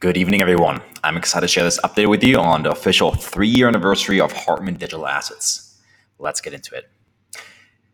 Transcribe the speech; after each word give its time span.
Good 0.00 0.16
evening, 0.16 0.40
everyone. 0.40 0.80
I'm 1.04 1.18
excited 1.18 1.46
to 1.46 1.52
share 1.52 1.62
this 1.62 1.78
update 1.80 2.08
with 2.08 2.24
you 2.24 2.38
on 2.38 2.62
the 2.62 2.70
official 2.70 3.12
three 3.12 3.48
year 3.48 3.68
anniversary 3.68 4.18
of 4.18 4.32
Hartmann 4.32 4.76
Digital 4.76 5.06
Assets. 5.06 5.78
Let's 6.18 6.40
get 6.40 6.54
into 6.54 6.74
it. 6.74 6.88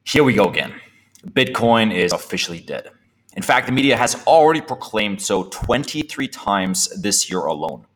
Here 0.04 0.22
we 0.22 0.32
go 0.32 0.45
again. 0.45 0.80
Bitcoin 1.27 1.92
is 1.92 2.12
officially 2.12 2.61
dead. 2.61 2.90
In 3.37 3.42
fact, 3.42 3.66
the 3.66 3.72
media 3.72 3.96
has 3.96 4.24
already 4.24 4.61
proclaimed 4.61 5.21
so 5.21 5.48
23 5.50 6.29
times 6.29 6.87
this 7.03 7.29
year 7.29 7.41
alone. 7.41 7.87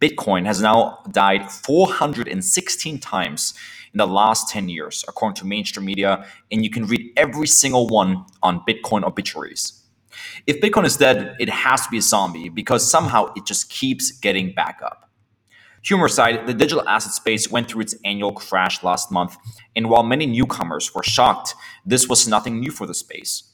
Bitcoin 0.00 0.46
has 0.46 0.62
now 0.62 1.00
died 1.10 1.52
416 1.52 2.98
times 2.98 3.52
in 3.92 3.98
the 3.98 4.06
last 4.06 4.48
10 4.48 4.70
years, 4.70 5.04
according 5.06 5.36
to 5.36 5.46
mainstream 5.46 5.84
media, 5.84 6.24
and 6.50 6.64
you 6.64 6.70
can 6.70 6.86
read 6.86 7.12
every 7.18 7.46
single 7.46 7.88
one 7.88 8.24
on 8.42 8.60
Bitcoin 8.60 9.04
obituaries. 9.04 9.83
If 10.46 10.60
Bitcoin 10.60 10.84
is 10.84 10.96
dead, 10.96 11.36
it 11.38 11.48
has 11.48 11.82
to 11.82 11.90
be 11.90 11.98
a 11.98 12.02
zombie 12.02 12.48
because 12.48 12.88
somehow 12.88 13.32
it 13.34 13.44
just 13.46 13.70
keeps 13.70 14.10
getting 14.10 14.52
back 14.52 14.80
up. 14.84 15.10
Humor 15.84 16.06
aside, 16.06 16.46
the 16.46 16.54
digital 16.54 16.88
asset 16.88 17.12
space 17.12 17.50
went 17.50 17.68
through 17.68 17.82
its 17.82 17.94
annual 18.06 18.32
crash 18.32 18.82
last 18.82 19.12
month, 19.12 19.36
and 19.76 19.90
while 19.90 20.02
many 20.02 20.24
newcomers 20.24 20.94
were 20.94 21.02
shocked, 21.02 21.54
this 21.84 22.08
was 22.08 22.26
nothing 22.26 22.58
new 22.58 22.70
for 22.70 22.86
the 22.86 22.94
space. 22.94 23.50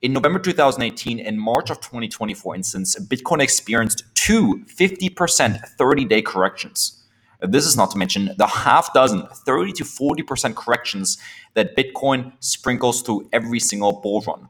In 0.00 0.12
November 0.14 0.38
2018 0.38 1.20
and 1.20 1.38
March 1.38 1.68
of 1.68 1.80
2020, 1.80 2.32
for 2.34 2.54
instance, 2.54 2.96
Bitcoin 2.98 3.42
experienced 3.42 4.04
two 4.14 4.64
50% 4.66 5.68
30 5.68 6.04
day 6.06 6.22
corrections. 6.22 7.02
This 7.40 7.66
is 7.66 7.76
not 7.76 7.90
to 7.90 7.98
mention 7.98 8.30
the 8.38 8.46
half 8.46 8.92
dozen 8.94 9.26
30 9.26 9.72
to 9.72 9.84
40% 9.84 10.54
corrections 10.54 11.18
that 11.54 11.76
Bitcoin 11.76 12.32
sprinkles 12.40 13.02
through 13.02 13.28
every 13.32 13.60
single 13.60 14.00
bull 14.00 14.22
run. 14.22 14.48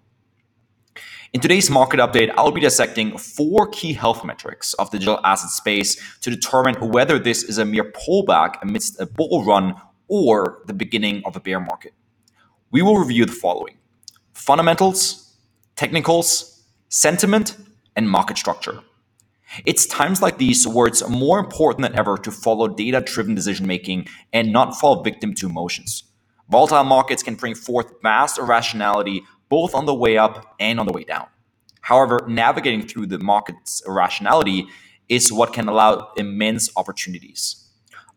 In 1.33 1.41
today's 1.41 1.69
market 1.69 1.99
update, 1.99 2.33
I'll 2.37 2.53
be 2.53 2.61
dissecting 2.61 3.19
four 3.19 3.67
key 3.69 3.93
health 3.93 4.25
metrics 4.25 4.75
of 4.75 4.91
the 4.93 4.99
digital 4.99 5.19
asset 5.25 5.51
space 5.51 5.97
to 6.21 6.31
determine 6.31 6.77
whether 6.93 7.19
this 7.19 7.43
is 7.43 7.59
a 7.59 7.65
mere 7.65 7.93
pullback 7.93 8.63
amidst 8.63 9.01
a 9.01 9.07
bull 9.07 9.45
run 9.45 9.75
or 10.07 10.63
the 10.67 10.73
beginning 10.73 11.23
of 11.25 11.35
a 11.35 11.41
bear 11.41 11.59
market. 11.59 11.95
We 12.71 12.81
will 12.81 12.97
review 12.97 13.27
the 13.27 13.33
following 13.33 13.77
fundamentals, 14.35 15.37
technicals, 15.75 16.63
sentiment, 16.91 17.57
and 17.97 18.09
market 18.09 18.39
structure. 18.39 18.81
It's 19.65 19.87
times 19.87 20.23
like 20.23 20.39
these 20.39 20.67
where 20.67 20.87
it's 20.87 21.07
more 21.09 21.41
important 21.41 21.83
than 21.83 21.99
ever 21.99 22.19
to 22.19 22.31
follow 22.31 22.69
data 22.69 23.01
driven 23.01 23.35
decision 23.35 23.67
making 23.67 24.07
and 24.33 24.53
not 24.53 24.79
fall 24.79 25.03
victim 25.03 25.35
to 25.35 25.47
emotions. 25.47 26.05
Volatile 26.49 26.85
markets 26.85 27.25
can 27.25 27.35
bring 27.35 27.57
forth 27.57 27.93
vast 28.03 28.39
irrationality 28.39 29.23
both 29.49 29.75
on 29.75 29.87
the 29.87 29.95
way 29.95 30.19
up 30.19 30.55
and 30.59 30.81
on 30.81 30.87
the 30.87 30.93
way 30.93 31.05
down. 31.05 31.27
However, 31.83 32.21
navigating 32.29 32.87
through 32.87 33.07
the 33.07 33.19
market's 33.19 33.83
irrationality 33.87 34.67
is 35.09 35.33
what 35.33 35.53
can 35.53 35.69
allow 35.69 36.11
immense 36.17 36.71
opportunities. 36.77 37.69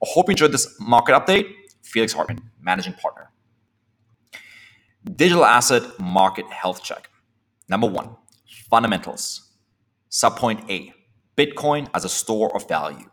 I 0.02 0.08
hope 0.08 0.27
you 0.27 0.31
enjoyed 0.31 0.52
this 0.52 0.80
market 0.80 1.13
update. 1.13 1.53
Felix 1.83 2.13
Hartmann, 2.13 2.49
Managing 2.61 2.94
Partner. 2.94 3.31
Digital 5.16 5.45
Asset 5.45 5.83
Market 5.99 6.45
Health 6.47 6.83
Check. 6.83 7.09
Number 7.67 7.88
one, 7.88 8.16
fundamentals. 8.69 9.52
Subpoint 10.09 10.69
A 10.69 10.93
Bitcoin 11.38 11.88
as 11.93 12.03
a 12.03 12.09
store 12.09 12.53
of 12.55 12.67
value. 12.67 13.09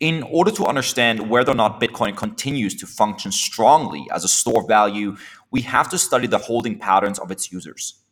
In 0.00 0.24
order 0.24 0.50
to 0.50 0.64
understand 0.64 1.30
whether 1.30 1.52
or 1.52 1.54
not 1.54 1.80
Bitcoin 1.80 2.16
continues 2.16 2.74
to 2.76 2.86
function 2.86 3.30
strongly 3.30 4.08
as 4.12 4.24
a 4.24 4.28
store 4.28 4.62
of 4.62 4.68
value, 4.68 5.16
we 5.52 5.60
have 5.60 5.88
to 5.90 5.98
study 5.98 6.26
the 6.26 6.38
holding 6.38 6.78
patterns 6.78 7.18
of 7.20 7.30
its 7.30 7.52
users. 7.52 8.02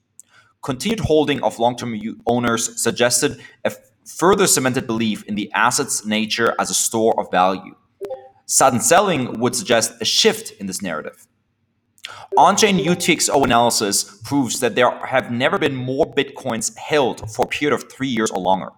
Continued 0.62 1.00
holding 1.00 1.42
of 1.42 1.58
long 1.58 1.74
term 1.76 1.98
owners 2.26 2.80
suggested 2.80 3.40
a 3.64 3.72
further 4.04 4.46
cemented 4.46 4.86
belief 4.86 5.24
in 5.24 5.34
the 5.34 5.50
asset's 5.54 6.04
nature 6.04 6.54
as 6.58 6.70
a 6.70 6.74
store 6.74 7.18
of 7.18 7.30
value. 7.30 7.74
Sudden 8.46 8.80
selling 8.80 9.40
would 9.40 9.56
suggest 9.56 9.94
a 10.00 10.04
shift 10.04 10.52
in 10.60 10.66
this 10.66 10.82
narrative. 10.82 11.26
On 12.36 12.56
chain 12.56 12.78
UTXO 12.78 13.44
analysis 13.44 14.04
proves 14.24 14.60
that 14.60 14.74
there 14.74 14.90
have 15.06 15.30
never 15.30 15.58
been 15.58 15.74
more 15.74 16.06
Bitcoins 16.06 16.76
held 16.76 17.30
for 17.30 17.44
a 17.44 17.48
period 17.48 17.74
of 17.74 17.90
three 17.90 18.08
years 18.08 18.30
or 18.30 18.40
longer. 18.40 18.70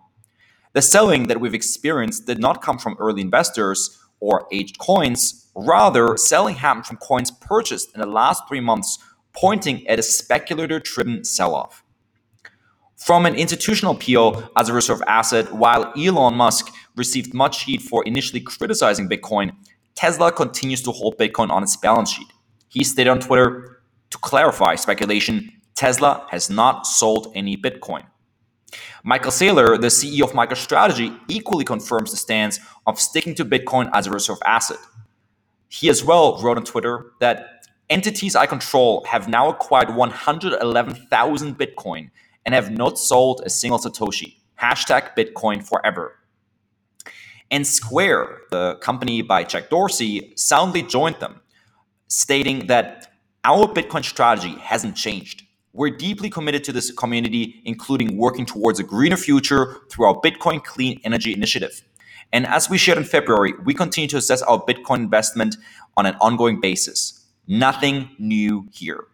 The 0.75 0.83
selling 0.83 1.27
that 1.29 1.41
we've 1.41 1.55
experienced 1.55 2.27
did 2.27 2.39
not 2.39 2.63
come 2.63 2.79
from 2.79 2.97
early 2.99 3.21
investors 3.21 3.99
or 4.21 4.47
aged 4.53 4.79
coins. 4.79 5.42
Rather, 5.55 6.17
selling 6.17 6.57
happened 6.57 6.87
from 6.87 6.97
coins 6.97 7.31
purchased 7.31 7.95
in 7.95 8.01
the 8.01 8.07
last 8.07 8.43
three 8.49 8.61
months, 8.61 8.99
pointing 9.35 9.87
at 9.89 9.99
a 9.99 10.03
speculator 10.03 10.81
driven 10.81 11.25
sell 11.25 11.55
off. 11.55 11.85
From 12.97 13.27
an 13.27 13.35
institutional 13.35 13.95
appeal 13.95 14.51
as 14.57 14.69
a 14.69 14.73
reserve 14.73 15.03
asset, 15.07 15.53
while 15.53 15.93
Elon 15.97 16.37
Musk 16.37 16.73
received 16.97 17.35
much 17.35 17.65
heat 17.65 17.83
for 17.83 18.05
initially 18.05 18.41
criticizing 18.41 19.09
Bitcoin, 19.09 19.53
Tesla 19.95 20.31
continues 20.31 20.83
to 20.83 20.93
hold 20.93 21.19
Bitcoin 21.19 21.51
on 21.51 21.63
its 21.63 21.77
balance 21.77 22.11
sheet. 22.11 22.29
He 22.69 22.85
stated 22.85 23.11
on 23.11 23.21
Twitter 23.21 23.83
to 24.11 24.19
clarify 24.19 24.77
speculation 24.77 25.51
Tesla 25.75 26.27
has 26.31 26.49
not 26.49 26.87
sold 26.87 27.33
any 27.35 27.57
Bitcoin. 27.57 28.05
Michael 29.05 29.33
Saylor, 29.33 29.81
the 29.81 29.89
CEO 29.89 30.23
of 30.23 30.33
MicroStrategy, 30.33 31.19
equally 31.29 31.65
confirms 31.65 32.11
the 32.11 32.17
stance 32.17 32.61
of 32.87 33.01
sticking 33.01 33.35
to 33.35 33.45
Bitcoin 33.45 33.91
as 33.93 34.07
a 34.07 34.11
reserve 34.11 34.39
asset. 34.47 34.79
He 35.73 35.89
as 35.89 36.05
well 36.05 36.39
wrote 36.43 36.59
on 36.59 36.65
Twitter 36.65 37.13
that 37.21 37.67
entities 37.89 38.37
I 38.37 38.45
control 38.45 39.07
have 39.09 39.27
now 39.27 39.49
acquired 39.49 39.97
111,000 39.97 41.59
Bitcoin 41.59 42.11
and 42.45 42.55
have 42.55 42.71
not 42.71 42.99
sold 42.99 43.41
a 43.47 43.49
single 43.49 43.79
Satoshi. 43.79 44.37
Hashtag 44.61 45.17
Bitcoin 45.17 45.67
forever. 45.67 46.19
And 47.51 47.67
Square, 47.67 48.43
the 48.51 48.75
company 48.83 49.23
by 49.23 49.45
Jack 49.45 49.71
Dorsey, 49.71 50.35
soundly 50.37 50.83
joined 50.83 51.17
them, 51.21 51.41
stating 52.07 52.67
that 52.67 53.11
our 53.43 53.67
Bitcoin 53.67 54.05
strategy 54.05 54.57
hasn't 54.61 54.95
changed. 54.95 55.43
We're 55.73 55.97
deeply 55.97 56.29
committed 56.29 56.65
to 56.65 56.73
this 56.73 56.91
community, 56.91 57.63
including 57.65 58.19
working 58.19 58.45
towards 58.45 58.79
a 58.79 58.83
greener 58.83 59.17
future 59.17 59.79
through 59.91 60.05
our 60.05 60.21
Bitcoin 60.21 60.63
Clean 60.63 61.01
Energy 61.03 61.33
Initiative. 61.33 61.83
And 62.33 62.47
as 62.47 62.71
we 62.71 62.79
shared 62.79 62.99
in 62.99 63.05
February, 63.05 63.53
we 63.65 63.75
continue 63.75 64.09
to 64.09 64.17
assess 64.17 64.43
our 64.43 64.63
Bitcoin 64.63 64.99
investment 64.99 65.57
on 65.97 66.07
an 66.07 66.17
ongoing 66.21 66.61
basis. 66.61 67.27
Nothing 67.47 68.11
new 68.19 68.69
here. 68.73 69.05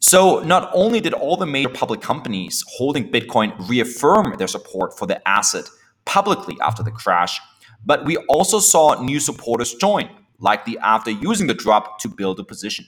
So, 0.00 0.40
not 0.40 0.70
only 0.74 1.00
did 1.00 1.12
all 1.12 1.36
the 1.36 1.46
major 1.46 1.70
public 1.70 2.00
companies 2.00 2.64
holding 2.68 3.10
Bitcoin 3.10 3.52
reaffirm 3.68 4.36
their 4.38 4.46
support 4.46 4.96
for 4.96 5.06
the 5.06 5.26
asset 5.28 5.64
publicly 6.04 6.56
after 6.62 6.82
the 6.82 6.90
crash, 6.90 7.40
but 7.84 8.04
we 8.04 8.16
also 8.28 8.60
saw 8.60 9.00
new 9.02 9.18
supporters 9.18 9.74
join, 9.74 10.08
likely 10.38 10.78
after 10.78 11.10
using 11.10 11.46
the 11.46 11.54
drop 11.54 11.98
to 12.00 12.08
build 12.08 12.38
a 12.38 12.44
position. 12.44 12.86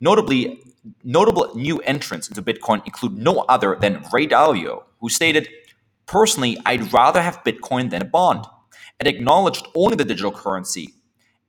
Notably, 0.00 0.60
notable 1.04 1.50
new 1.54 1.78
entrants 1.80 2.28
into 2.28 2.42
Bitcoin 2.42 2.84
include 2.86 3.16
no 3.16 3.44
other 3.48 3.76
than 3.80 4.04
Ray 4.12 4.26
Dalio, 4.26 4.82
who 5.00 5.08
stated, 5.08 5.48
Personally, 6.06 6.56
I'd 6.64 6.92
rather 6.92 7.20
have 7.20 7.42
Bitcoin 7.44 7.90
than 7.90 8.02
a 8.02 8.06
bond, 8.06 8.46
It 9.00 9.08
acknowledged 9.08 9.66
owning 9.74 9.98
the 9.98 10.04
digital 10.04 10.32
currency. 10.32 10.94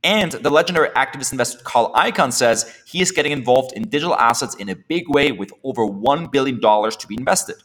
And 0.03 0.31
the 0.31 0.50
legendary 0.50 0.90
activist 0.90 1.31
investor 1.31 1.59
Carl 1.63 1.94
Icahn 1.94 2.34
says 2.34 2.73
he 2.85 3.01
is 3.01 3.12
getting 3.12 3.31
involved 3.31 3.73
in 3.73 3.88
digital 3.90 4.16
assets 4.16 4.56
in 4.56 4.69
a 4.69 4.75
big 4.75 5.09
way 5.09 5.31
with 5.31 5.51
over 5.63 5.84
$1 5.84 6.31
billion 6.31 6.59
to 6.62 7.07
be 7.07 7.16
invested. 7.18 7.56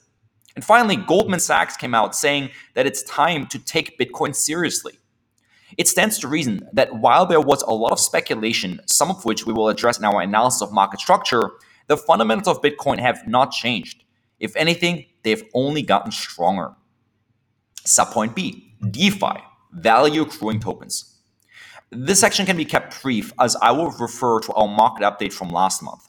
And 0.55 0.65
finally, 0.65 0.97
Goldman 0.97 1.41
Sachs 1.41 1.77
came 1.77 1.95
out 1.95 2.15
saying 2.15 2.51
that 2.75 2.87
it's 2.87 3.03
time 3.05 3.47
to 3.49 3.59
take 3.59 3.99
Bitcoin 3.99 4.35
seriously. 4.35 4.99
It 5.79 5.89
stands 5.89 6.19
to 6.19 6.29
reason 6.29 6.69
that 6.75 6.95
while 6.97 7.27
there 7.27 7.41
was 7.41 7.63
a 7.63 7.73
lot 7.73 7.93
of 7.93 8.01
speculation, 8.01 8.81
some 8.87 9.11
of 9.11 9.25
which 9.25 9.47
we 9.47 9.53
will 9.53 9.69
address 9.69 9.99
in 9.99 10.05
our 10.05 10.21
analysis 10.21 10.63
of 10.63 10.73
market 10.73 11.01
structure, 11.01 11.53
the 11.89 11.97
fundamentals 11.97 12.57
of 12.57 12.63
Bitcoin 12.63 12.99
have 12.99 13.27
not 13.27 13.53
changed. 13.53 14.05
If 14.41 14.55
anything, 14.57 15.07
they've 15.23 15.45
only 15.55 15.83
gotten 15.83 16.13
stronger. 16.13 16.75
Subpoint 17.85 18.35
B 18.35 18.75
DeFi, 18.91 19.43
value 19.73 20.23
accruing 20.23 20.61
tokens. 20.61 21.17
This 21.91 22.21
section 22.21 22.47
can 22.47 22.57
be 22.57 22.65
kept 22.65 23.03
brief 23.03 23.33
as 23.39 23.55
I 23.57 23.71
will 23.73 23.91
refer 23.91 24.41
to 24.41 24.53
our 24.55 24.69
market 24.69 25.03
update 25.03 25.33
from 25.33 25.49
last 25.49 25.83
month. 25.83 26.09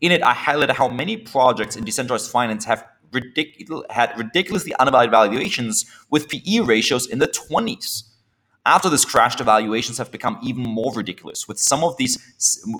In 0.00 0.12
it, 0.12 0.22
I 0.22 0.34
highlighted 0.34 0.74
how 0.74 0.88
many 0.88 1.16
projects 1.16 1.76
in 1.76 1.84
decentralized 1.84 2.30
finance 2.30 2.64
have 2.66 2.84
ridiculous, 3.12 3.86
had 3.90 4.12
ridiculously 4.18 4.74
undervalued 4.74 5.12
valuations 5.12 5.86
with 6.10 6.28
PE 6.28 6.60
ratios 6.60 7.06
in 7.06 7.20
the 7.20 7.28
20s. 7.28 8.02
After 8.66 8.88
this 8.88 9.04
crash, 9.04 9.36
the 9.36 9.44
valuations 9.44 9.98
have 9.98 10.10
become 10.10 10.38
even 10.42 10.62
more 10.62 10.92
ridiculous, 10.94 11.46
with 11.46 11.58
some 11.58 11.84
of 11.84 11.96
these, 11.96 12.18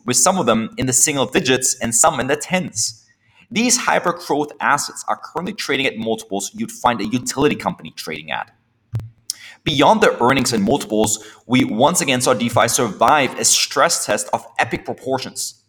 with 0.05 0.17
some 0.17 0.39
of 0.39 0.47
them 0.47 0.71
in 0.77 0.87
the 0.87 0.93
single 0.93 1.27
digits 1.27 1.77
and 1.81 1.95
some 1.95 2.21
in 2.21 2.27
the 2.27 2.37
tens. 2.37 3.04
These 3.51 3.77
hyper 3.77 4.13
growth 4.13 4.53
assets 4.61 5.05
are 5.09 5.17
currently 5.17 5.53
trading 5.53 5.87
at 5.87 5.97
multiples 5.97 6.51
you'd 6.55 6.73
find 6.73 7.01
a 7.01 7.07
utility 7.07 7.57
company 7.57 7.91
trading 7.91 8.31
at. 8.31 8.55
Beyond 9.65 10.03
the 10.03 10.23
earnings 10.23 10.53
and 10.53 10.63
multiples, 10.63 11.25
we 11.47 11.65
once 11.65 12.01
again 12.01 12.21
saw 12.21 12.35
DeFi 12.35 12.69
survive 12.69 13.39
a 13.39 13.45
stress 13.45 14.05
test 14.05 14.29
of 14.33 14.47
epic 14.59 14.85
proportions. 14.85 15.63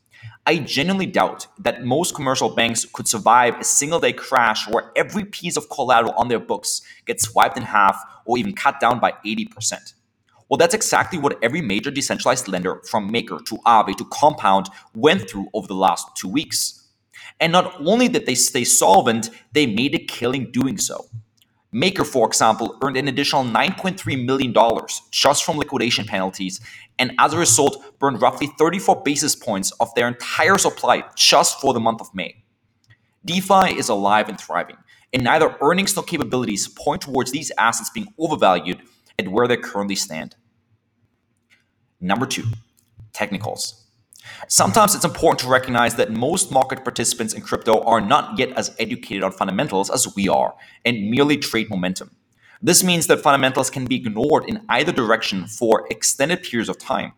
I 0.47 0.59
genuinely 0.59 1.07
doubt 1.07 1.47
that 1.59 1.83
most 1.83 2.13
commercial 2.13 2.49
banks 2.49 2.85
could 2.85 3.07
survive 3.07 3.59
a 3.59 3.63
single 3.63 3.99
day 3.99 4.13
crash 4.13 4.67
where 4.69 4.91
every 4.95 5.25
piece 5.25 5.57
of 5.57 5.69
collateral 5.69 6.13
on 6.17 6.27
their 6.27 6.39
books 6.39 6.81
gets 7.05 7.23
swiped 7.23 7.57
in 7.57 7.63
half 7.63 7.99
or 8.25 8.37
even 8.37 8.53
cut 8.53 8.79
down 8.79 8.99
by 8.99 9.13
80%. 9.25 9.93
Well, 10.47 10.57
that's 10.57 10.75
exactly 10.75 11.17
what 11.17 11.41
every 11.41 11.61
major 11.61 11.89
decentralized 11.89 12.47
lender 12.47 12.81
from 12.87 13.11
Maker 13.11 13.39
to 13.39 13.57
Aave 13.65 13.95
to 13.95 14.05
Compound 14.05 14.69
went 14.93 15.27
through 15.27 15.47
over 15.53 15.67
the 15.67 15.73
last 15.73 16.15
two 16.15 16.27
weeks. 16.27 16.84
And 17.39 17.51
not 17.51 17.79
only 17.79 18.07
did 18.07 18.25
they 18.25 18.35
stay 18.35 18.63
solvent, 18.63 19.29
they 19.53 19.65
made 19.65 19.95
a 19.95 19.99
killing 19.99 20.51
doing 20.51 20.77
so. 20.77 21.05
Maker, 21.71 22.05
for 22.05 22.25
example, 22.25 22.77
earned 22.81 22.95
an 22.95 23.09
additional 23.09 23.43
$9.3 23.43 24.25
million 24.25 24.53
just 25.11 25.43
from 25.43 25.57
liquidation 25.57 26.05
penalties, 26.05 26.61
and 26.97 27.11
as 27.19 27.33
a 27.33 27.37
result, 27.37 27.99
burned 27.99 28.21
roughly 28.21 28.47
34 28.57 29.03
basis 29.03 29.35
points 29.35 29.71
of 29.81 29.93
their 29.93 30.07
entire 30.07 30.57
supply 30.57 31.03
just 31.17 31.59
for 31.59 31.73
the 31.73 31.79
month 31.81 31.99
of 31.99 32.15
May. 32.15 32.43
DeFi 33.25 33.77
is 33.77 33.89
alive 33.89 34.29
and 34.29 34.39
thriving, 34.39 34.77
and 35.11 35.25
neither 35.25 35.57
earnings 35.61 35.95
nor 35.95 36.05
capabilities 36.05 36.69
point 36.69 37.01
towards 37.01 37.31
these 37.31 37.51
assets 37.57 37.89
being 37.89 38.07
overvalued 38.17 38.81
at 39.19 39.27
where 39.27 39.47
they 39.47 39.57
currently 39.57 39.95
stand. 39.95 40.37
Number 41.99 42.25
two, 42.25 42.45
technicals. 43.11 43.84
Sometimes 44.47 44.95
it's 44.95 45.05
important 45.05 45.39
to 45.39 45.47
recognize 45.47 45.95
that 45.95 46.11
most 46.11 46.51
market 46.51 46.83
participants 46.83 47.33
in 47.33 47.41
crypto 47.41 47.81
are 47.83 48.01
not 48.01 48.37
yet 48.37 48.51
as 48.51 48.75
educated 48.79 49.23
on 49.23 49.31
fundamentals 49.31 49.89
as 49.89 50.15
we 50.15 50.27
are 50.27 50.55
and 50.83 51.09
merely 51.09 51.37
trade 51.37 51.69
momentum. 51.69 52.11
This 52.61 52.83
means 52.83 53.07
that 53.07 53.21
fundamentals 53.21 53.69
can 53.69 53.85
be 53.85 53.95
ignored 53.95 54.45
in 54.47 54.65
either 54.69 54.91
direction 54.91 55.45
for 55.45 55.87
extended 55.89 56.43
periods 56.43 56.69
of 56.69 56.77
time. 56.77 57.13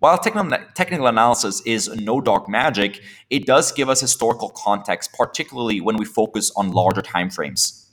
While 0.00 0.18
technical 0.18 1.06
analysis 1.06 1.62
is 1.64 1.88
no 1.88 2.20
dark 2.20 2.48
magic, 2.48 3.00
it 3.30 3.46
does 3.46 3.70
give 3.70 3.88
us 3.88 4.00
historical 4.00 4.50
context, 4.50 5.12
particularly 5.12 5.80
when 5.80 5.96
we 5.96 6.04
focus 6.04 6.50
on 6.56 6.72
larger 6.72 7.02
timeframes. 7.02 7.86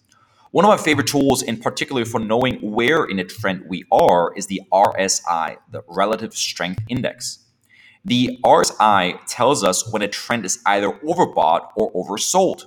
One 0.52 0.66
of 0.66 0.70
my 0.70 0.78
favorite 0.78 1.06
tools, 1.06 1.44
in 1.44 1.58
particular 1.58 2.06
for 2.06 2.20
knowing 2.20 2.56
where 2.56 3.06
in 3.06 3.20
a 3.20 3.24
trend 3.24 3.66
we 3.70 3.86
are, 3.92 4.34
is 4.36 4.48
the 4.48 4.62
RSI, 4.74 5.58
the 5.72 5.84
Relative 5.88 6.34
Strength 6.36 6.82
Index. 6.90 7.46
The 8.06 8.40
RSI 8.44 9.20
tells 9.28 9.64
us 9.64 9.92
when 9.92 10.02
a 10.02 10.08
trend 10.08 10.46
is 10.46 10.60
either 10.66 10.92
overbought 11.00 11.72
or 11.76 11.92
oversold. 11.94 12.66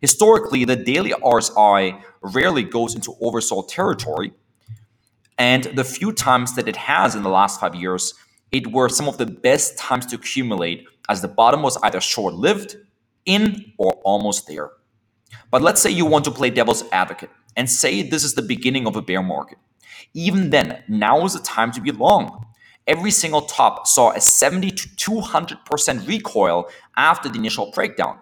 Historically, 0.00 0.64
the 0.64 0.76
daily 0.76 1.10
RSI 1.10 2.00
rarely 2.22 2.62
goes 2.62 2.94
into 2.94 3.12
oversold 3.22 3.68
territory, 3.68 4.32
and 5.36 5.64
the 5.64 5.84
few 5.84 6.12
times 6.12 6.54
that 6.54 6.68
it 6.68 6.76
has 6.76 7.14
in 7.14 7.22
the 7.22 7.28
last 7.28 7.60
five 7.60 7.74
years, 7.74 8.14
it 8.52 8.72
were 8.72 8.88
some 8.88 9.08
of 9.08 9.18
the 9.18 9.26
best 9.26 9.78
times 9.78 10.06
to 10.06 10.16
accumulate 10.16 10.86
as 11.08 11.22
the 11.22 11.28
bottom 11.28 11.62
was 11.62 11.76
either 11.82 12.00
short 12.00 12.34
lived, 12.34 12.76
in, 13.26 13.72
or 13.78 13.92
almost 14.04 14.46
there. 14.46 14.70
But 15.50 15.62
let's 15.62 15.80
say 15.80 15.90
you 15.90 16.06
want 16.06 16.24
to 16.26 16.30
play 16.30 16.50
devil's 16.50 16.84
advocate 16.92 17.30
and 17.56 17.70
say 17.70 18.02
this 18.02 18.24
is 18.24 18.34
the 18.34 18.42
beginning 18.42 18.86
of 18.86 18.96
a 18.96 19.02
bear 19.02 19.22
market. 19.22 19.58
Even 20.14 20.50
then, 20.50 20.82
now 20.88 21.24
is 21.24 21.34
the 21.34 21.40
time 21.40 21.72
to 21.72 21.80
be 21.80 21.92
long 21.92 22.46
every 22.90 23.12
single 23.12 23.42
top 23.42 23.86
saw 23.86 24.10
a 24.10 24.20
70 24.20 24.72
to 24.72 24.88
200% 24.88 26.08
recoil 26.08 26.68
after 26.96 27.28
the 27.28 27.38
initial 27.38 27.70
breakdown. 27.70 28.18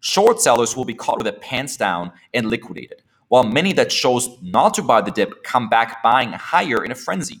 Short 0.00 0.42
sellers 0.42 0.76
will 0.76 0.84
be 0.84 0.94
caught 0.94 1.16
with 1.16 1.24
their 1.24 1.40
pants 1.40 1.78
down 1.78 2.12
and 2.34 2.46
liquidated, 2.50 3.02
while 3.28 3.44
many 3.44 3.72
that 3.72 3.88
chose 3.88 4.28
not 4.42 4.74
to 4.74 4.82
buy 4.82 5.00
the 5.00 5.10
dip 5.10 5.42
come 5.42 5.70
back 5.70 6.02
buying 6.02 6.32
higher 6.32 6.84
in 6.84 6.92
a 6.92 6.94
frenzy. 6.94 7.40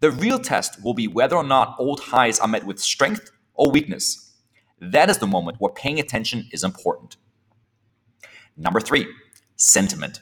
The 0.00 0.12
real 0.12 0.38
test 0.38 0.82
will 0.84 0.94
be 0.94 1.08
whether 1.08 1.34
or 1.34 1.44
not 1.44 1.74
old 1.78 1.98
highs 1.98 2.38
are 2.38 2.48
met 2.48 2.64
with 2.64 2.78
strength 2.78 3.32
or 3.54 3.72
weakness. 3.72 4.32
That 4.80 5.10
is 5.10 5.18
the 5.18 5.26
moment 5.26 5.60
where 5.60 5.72
paying 5.72 5.98
attention 5.98 6.48
is 6.52 6.62
important. 6.62 7.16
Number 8.56 8.80
three, 8.80 9.06
sentiment. 9.56 10.20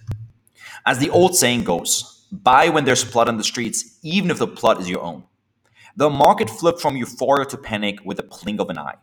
As 0.87 0.99
the 0.99 1.11
old 1.11 1.37
saying 1.37 1.65
goes, 1.65 2.27
buy 2.33 2.71
when 2.71 2.85
there's 2.87 3.05
blood 3.05 3.29
on 3.29 3.37
the 3.37 3.45
streets, 3.45 3.99
even 4.03 4.31
if 4.31 4.39
the 4.39 4.47
blood 4.47 4.81
is 4.81 4.89
your 4.89 5.03
own. 5.03 5.25
The 5.96 6.11
market 6.11 6.50
flipped 6.50 6.81
from 6.81 6.96
euphoria 6.96 7.46
to 7.46 7.56
panic 7.56 8.05
with 8.05 8.19
a 8.19 8.25
blink 8.25 8.61
of 8.61 8.69
an 8.69 8.79
eye. 8.79 8.96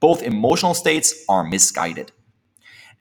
Both 0.00 0.22
emotional 0.22 0.72
states 0.72 1.14
are 1.28 1.44
misguided. 1.44 2.10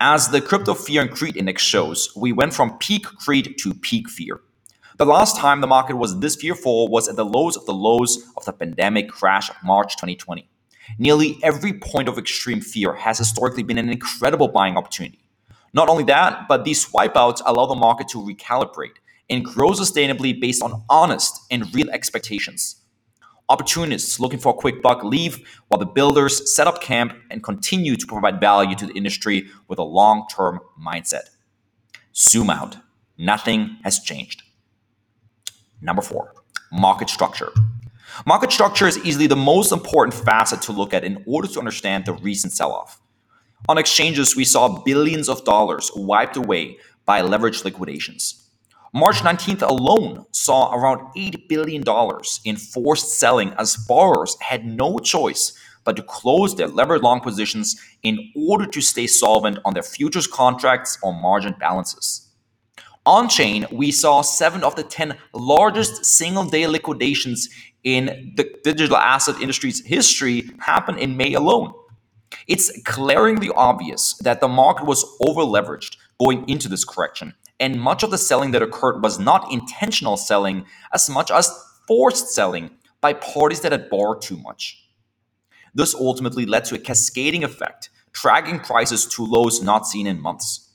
As 0.01 0.27
the 0.27 0.41
Crypto 0.41 0.73
Fear 0.73 1.03
and 1.03 1.11
Greed 1.11 1.37
Index 1.37 1.61
shows, 1.63 2.11
we 2.13 2.33
went 2.33 2.53
from 2.53 2.77
peak 2.77 3.05
greed 3.25 3.55
to 3.59 3.73
peak 3.73 4.09
fear. 4.09 4.41
The 4.97 5.05
last 5.05 5.37
time 5.37 5.61
the 5.61 5.67
market 5.67 5.95
was 5.95 6.19
this 6.19 6.35
fearful 6.35 6.89
was 6.89 7.07
at 7.07 7.15
the 7.15 7.23
lows 7.23 7.55
of 7.55 7.65
the 7.65 7.73
lows 7.73 8.21
of 8.35 8.43
the 8.43 8.51
pandemic 8.51 9.07
crash 9.07 9.49
of 9.49 9.55
March 9.63 9.95
2020. 9.95 10.49
Nearly 10.99 11.39
every 11.41 11.71
point 11.71 12.09
of 12.09 12.17
extreme 12.17 12.59
fear 12.59 12.95
has 12.95 13.17
historically 13.17 13.63
been 13.63 13.77
an 13.77 13.89
incredible 13.89 14.49
buying 14.49 14.75
opportunity. 14.75 15.21
Not 15.71 15.87
only 15.87 16.03
that, 16.03 16.49
but 16.49 16.65
these 16.65 16.85
wipeouts 16.87 17.41
allow 17.45 17.65
the 17.65 17.75
market 17.75 18.09
to 18.09 18.17
recalibrate 18.17 18.97
and 19.29 19.45
grow 19.45 19.69
sustainably 19.69 20.37
based 20.37 20.61
on 20.61 20.83
honest 20.89 21.39
and 21.49 21.73
real 21.73 21.89
expectations. 21.91 22.81
Opportunists 23.49 24.19
looking 24.19 24.39
for 24.39 24.49
a 24.49 24.57
quick 24.57 24.81
buck 24.81 25.05
leave, 25.05 25.47
while 25.69 25.79
the 25.79 25.85
builders 25.85 26.53
set 26.53 26.67
up 26.67 26.81
camp 26.81 27.13
and 27.31 27.41
continue 27.41 27.95
to 27.95 28.05
provide 28.05 28.41
value 28.41 28.75
to 28.75 28.85
the 28.85 28.93
industry 28.93 29.47
with 29.69 29.79
a 29.79 29.83
long 29.83 30.27
term 30.29 30.59
mindset. 30.77 31.29
Zoom 32.13 32.49
out. 32.49 32.75
Nothing 33.17 33.77
has 33.83 33.99
changed. 33.99 34.43
Number 35.81 36.01
four, 36.01 36.33
market 36.71 37.09
structure. 37.09 37.53
Market 38.25 38.51
structure 38.51 38.87
is 38.87 38.97
easily 39.05 39.27
the 39.27 39.35
most 39.35 39.71
important 39.71 40.13
facet 40.13 40.61
to 40.63 40.71
look 40.71 40.93
at 40.93 41.05
in 41.05 41.23
order 41.25 41.47
to 41.47 41.59
understand 41.59 42.05
the 42.05 42.13
recent 42.13 42.51
sell 42.51 42.73
off. 42.73 42.99
On 43.69 43.77
exchanges, 43.77 44.35
we 44.35 44.43
saw 44.43 44.83
billions 44.83 45.29
of 45.29 45.45
dollars 45.45 45.89
wiped 45.95 46.35
away 46.35 46.77
by 47.05 47.21
leveraged 47.21 47.63
liquidations. 47.63 48.36
March 48.97 49.17
19th 49.17 49.61
alone 49.61 50.25
saw 50.31 50.73
around 50.73 51.13
$8 51.15 51.47
billion 51.47 51.83
in 52.45 52.55
forced 52.55 53.19
selling 53.19 53.53
as 53.59 53.77
borrowers 53.87 54.35
had 54.41 54.65
no 54.65 54.97
choice 54.97 55.55
but 55.83 55.95
to 55.95 56.01
close 56.01 56.55
their 56.55 56.67
levered 56.67 57.03
long 57.03 57.19
positions 57.19 57.79
in 58.01 58.17
order 58.35 58.65
to 58.65 58.81
stay 58.81 59.05
solvent 59.05 59.59
on 59.65 59.75
their 59.75 59.83
futures 59.83 60.25
contracts 60.25 60.97
or 61.03 61.13
margin 61.13 61.53
balances. 61.59 62.27
On 63.05 63.29
chain, 63.29 63.67
we 63.71 63.91
saw 63.91 64.23
seven 64.23 64.63
of 64.63 64.75
the 64.75 64.81
10 64.81 65.15
largest 65.31 66.03
single 66.03 66.45
day 66.45 66.65
liquidations 66.65 67.49
in 67.83 68.33
the 68.35 68.51
digital 68.63 68.97
asset 68.97 69.39
industry's 69.39 69.85
history 69.85 70.49
happen 70.57 70.97
in 70.97 71.15
May 71.15 71.35
alone. 71.35 71.71
It's 72.47 72.75
glaringly 72.81 73.51
obvious 73.51 74.15
that 74.23 74.41
the 74.41 74.47
market 74.47 74.87
was 74.87 75.05
overleveraged 75.21 75.97
going 76.19 76.49
into 76.49 76.67
this 76.67 76.83
correction 76.83 77.35
and 77.59 77.79
much 77.79 78.03
of 78.03 78.11
the 78.11 78.17
selling 78.17 78.51
that 78.51 78.61
occurred 78.61 79.01
was 79.01 79.19
not 79.19 79.51
intentional 79.51 80.17
selling 80.17 80.65
as 80.93 81.09
much 81.09 81.31
as 81.31 81.51
forced 81.87 82.29
selling 82.29 82.71
by 83.01 83.13
parties 83.13 83.61
that 83.61 83.71
had 83.71 83.89
borrowed 83.89 84.21
too 84.21 84.37
much. 84.37 84.83
This 85.73 85.95
ultimately 85.95 86.45
led 86.45 86.65
to 86.65 86.75
a 86.75 86.79
cascading 86.79 87.43
effect, 87.43 87.89
dragging 88.11 88.59
prices 88.59 89.05
to 89.07 89.25
lows 89.25 89.61
not 89.61 89.87
seen 89.87 90.07
in 90.07 90.21
months. 90.21 90.71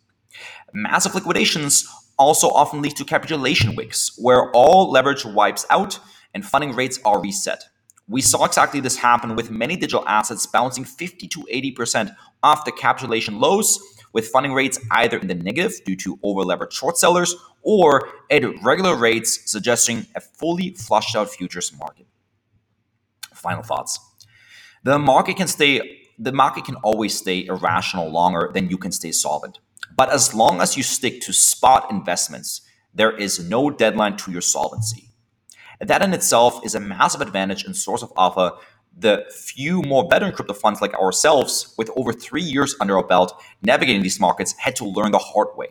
Massive 0.72 1.14
liquidations 1.14 1.86
also 2.18 2.48
often 2.48 2.82
lead 2.82 2.96
to 2.96 3.04
capitulation 3.04 3.74
wicks, 3.74 4.16
where 4.18 4.50
all 4.52 4.90
leverage 4.90 5.24
wipes 5.24 5.66
out 5.70 5.98
and 6.34 6.46
funding 6.46 6.74
rates 6.74 6.98
are 7.04 7.20
reset. 7.20 7.64
We 8.08 8.20
saw 8.20 8.44
exactly 8.44 8.80
this 8.80 8.96
happen 8.96 9.36
with 9.36 9.50
many 9.50 9.76
digital 9.76 10.06
assets 10.06 10.46
bouncing 10.46 10.84
50 10.84 11.28
to 11.28 11.46
80% 11.52 12.14
off 12.42 12.64
the 12.64 12.72
capitulation 12.72 13.38
lows 13.38 13.78
with 14.12 14.28
funding 14.28 14.52
rates 14.52 14.78
either 14.90 15.18
in 15.18 15.26
the 15.26 15.34
negative 15.34 15.72
due 15.84 15.96
to 15.96 16.16
overleveraged 16.18 16.72
short 16.72 16.98
sellers 16.98 17.34
or 17.62 18.08
at 18.30 18.42
regular 18.62 18.96
rates, 18.96 19.50
suggesting 19.50 20.06
a 20.14 20.20
fully 20.20 20.74
flushed 20.74 21.16
out 21.16 21.30
futures 21.30 21.72
market. 21.78 22.06
Final 23.34 23.62
thoughts. 23.62 23.98
The 24.84 24.98
market 24.98 25.36
can 25.36 25.48
stay 25.48 25.98
the 26.18 26.32
market 26.32 26.64
can 26.64 26.76
always 26.76 27.16
stay 27.16 27.46
irrational 27.46 28.08
longer 28.10 28.50
than 28.52 28.68
you 28.68 28.78
can 28.78 28.92
stay 28.92 29.10
solvent. 29.10 29.58
But 29.96 30.10
as 30.10 30.34
long 30.34 30.60
as 30.60 30.76
you 30.76 30.82
stick 30.82 31.20
to 31.22 31.32
spot 31.32 31.90
investments, 31.90 32.62
there 32.94 33.16
is 33.16 33.40
no 33.40 33.70
deadline 33.70 34.16
to 34.18 34.30
your 34.30 34.40
solvency. 34.40 35.08
That 35.80 36.02
in 36.02 36.14
itself 36.14 36.64
is 36.64 36.74
a 36.74 36.80
massive 36.80 37.20
advantage 37.20 37.64
and 37.64 37.76
source 37.76 38.02
of 38.02 38.12
alpha 38.16 38.52
the 38.96 39.24
few 39.30 39.82
more 39.82 40.06
veteran 40.10 40.32
crypto 40.32 40.54
funds 40.54 40.80
like 40.80 40.94
ourselves, 40.94 41.74
with 41.78 41.90
over 41.96 42.12
three 42.12 42.42
years 42.42 42.76
under 42.80 42.96
our 42.96 43.06
belt 43.06 43.40
navigating 43.62 44.02
these 44.02 44.20
markets, 44.20 44.54
had 44.58 44.76
to 44.76 44.84
learn 44.84 45.12
the 45.12 45.18
hard 45.18 45.48
way. 45.56 45.68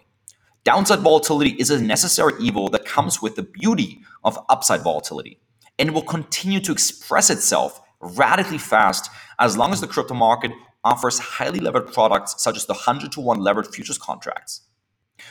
Downside 0.64 1.00
volatility 1.00 1.52
is 1.52 1.70
a 1.70 1.82
necessary 1.82 2.34
evil 2.40 2.70
that 2.70 2.86
comes 2.86 3.22
with 3.22 3.36
the 3.36 3.44
beauty 3.44 4.02
of 4.24 4.38
upside 4.50 4.82
volatility, 4.82 5.40
and 5.80 5.92
will 5.92 6.04
continue 6.04 6.60
to 6.60 6.72
express 6.72 7.30
itself 7.30 7.82
radically 8.00 8.58
fast 8.58 9.10
as 9.40 9.58
long 9.58 9.72
as 9.72 9.82
the 9.82 9.88
crypto 9.88 10.14
market 10.14 10.52
offers 10.84 11.20
highly 11.20 11.60
levered 11.60 11.92
products 11.94 12.36
such 12.44 12.58
as 12.58 12.66
the 12.66 12.74
100 12.74 13.12
to 13.12 13.22
1 13.22 13.40
levered 13.40 13.68
futures 13.68 13.98
contracts. 13.98 14.62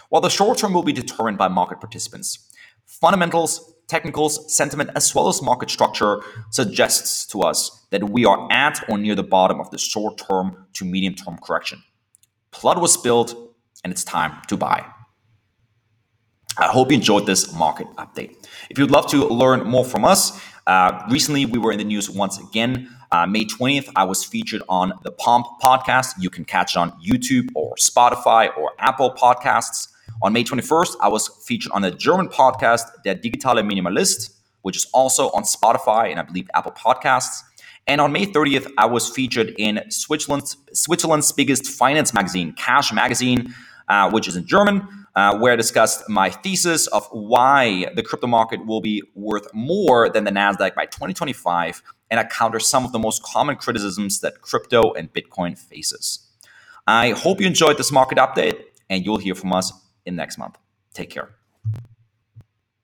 While 0.08 0.22
the 0.22 0.30
short 0.30 0.58
term 0.58 0.72
will 0.72 0.84
be 0.84 0.92
determined 0.92 1.38
by 1.38 1.48
market 1.48 1.80
participants, 1.80 2.50
fundamentals, 2.86 3.74
technicals, 3.90 4.54
sentiment, 4.56 4.90
as 4.94 5.14
well 5.14 5.28
as 5.28 5.42
market 5.42 5.68
structure 5.68 6.22
suggests 6.50 7.26
to 7.26 7.40
us 7.42 7.86
that 7.90 8.08
we 8.08 8.24
are 8.24 8.48
at 8.50 8.82
or 8.88 8.96
near 8.96 9.16
the 9.16 9.22
bottom 9.22 9.60
of 9.60 9.70
the 9.70 9.78
short 9.78 10.16
term 10.16 10.66
to 10.74 10.84
medium 10.84 11.14
term 11.14 11.36
correction. 11.42 11.82
Blood 12.62 12.80
was 12.80 12.92
spilled, 12.92 13.34
and 13.82 13.92
it's 13.92 14.04
time 14.04 14.40
to 14.48 14.56
buy. 14.56 14.86
I 16.58 16.66
hope 16.66 16.90
you 16.90 16.96
enjoyed 16.96 17.26
this 17.26 17.54
market 17.54 17.86
update. 17.96 18.46
If 18.70 18.78
you'd 18.78 18.90
love 18.90 19.06
to 19.08 19.26
learn 19.26 19.64
more 19.64 19.84
from 19.84 20.04
us, 20.04 20.40
uh, 20.66 21.02
recently 21.10 21.46
we 21.46 21.58
were 21.58 21.72
in 21.72 21.78
the 21.78 21.84
news 21.84 22.10
once 22.10 22.38
again. 22.38 22.88
Uh, 23.12 23.26
May 23.26 23.44
20th, 23.44 23.88
I 23.96 24.04
was 24.04 24.24
featured 24.24 24.62
on 24.68 24.92
the 25.02 25.10
Pomp 25.10 25.46
podcast. 25.62 26.14
You 26.18 26.30
can 26.30 26.44
catch 26.44 26.76
it 26.76 26.78
on 26.78 26.92
YouTube 27.02 27.48
or 27.54 27.74
Spotify 27.76 28.56
or 28.56 28.72
Apple 28.78 29.12
Podcasts. 29.12 29.88
On 30.22 30.32
May 30.32 30.44
21st, 30.44 30.96
I 31.00 31.08
was 31.08 31.28
featured 31.46 31.72
on 31.72 31.82
a 31.84 31.90
German 31.90 32.28
podcast, 32.28 32.82
Der 33.04 33.14
Digitale 33.14 33.62
Minimalist, 33.62 34.36
which 34.62 34.76
is 34.76 34.86
also 34.92 35.30
on 35.30 35.44
Spotify 35.44 36.10
and 36.10 36.20
I 36.20 36.22
believe 36.22 36.48
Apple 36.54 36.72
Podcasts. 36.72 37.42
And 37.86 38.00
on 38.00 38.12
May 38.12 38.26
30th, 38.26 38.70
I 38.76 38.84
was 38.86 39.08
featured 39.08 39.54
in 39.56 39.80
Switzerland's, 39.90 40.58
Switzerland's 40.74 41.32
biggest 41.32 41.66
finance 41.66 42.12
magazine, 42.12 42.52
Cash 42.52 42.92
Magazine, 42.92 43.54
uh, 43.88 44.10
which 44.10 44.28
is 44.28 44.36
in 44.36 44.46
German 44.46 44.86
uh, 45.16 45.38
where 45.38 45.52
I 45.52 45.56
discussed 45.56 46.08
my 46.08 46.30
thesis 46.30 46.86
of 46.88 47.06
why 47.12 47.86
the 47.96 48.02
crypto 48.02 48.26
market 48.26 48.64
will 48.66 48.80
be 48.80 49.02
worth 49.14 49.52
more 49.54 50.08
than 50.08 50.24
the 50.24 50.30
NASDAQ 50.30 50.74
by 50.74 50.86
2025. 50.86 51.82
And 52.10 52.20
I 52.20 52.24
counter 52.24 52.60
some 52.60 52.84
of 52.84 52.92
the 52.92 52.98
most 52.98 53.22
common 53.22 53.56
criticisms 53.56 54.20
that 54.20 54.40
crypto 54.42 54.92
and 54.92 55.12
Bitcoin 55.12 55.58
faces. 55.58 56.26
I 56.86 57.10
hope 57.10 57.40
you 57.40 57.46
enjoyed 57.46 57.78
this 57.78 57.92
market 57.92 58.18
update, 58.18 58.62
and 58.88 59.04
you'll 59.04 59.18
hear 59.18 59.34
from 59.34 59.52
us 59.52 59.72
in 60.06 60.16
next 60.16 60.38
month. 60.38 60.58
Take 60.94 61.10
care. 61.10 61.39